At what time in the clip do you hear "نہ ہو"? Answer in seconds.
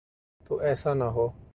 0.93-1.27